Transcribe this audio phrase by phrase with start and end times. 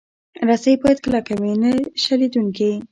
[0.47, 1.71] رسۍ باید کلکه وي، نه
[2.03, 2.71] شلېدونکې.